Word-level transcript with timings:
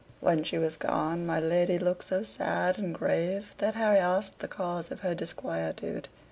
When 0.19 0.43
she 0.43 0.57
was 0.57 0.77
gone, 0.77 1.27
my 1.27 1.39
lady 1.39 1.77
looked 1.77 2.05
so 2.05 2.23
sad 2.23 2.79
and 2.79 2.91
grave, 2.91 3.53
that 3.59 3.75
Harry 3.75 3.99
asked 3.99 4.39
the 4.39 4.47
cause 4.47 4.89
of 4.89 5.01
her 5.01 5.13
disquietude. 5.13 6.07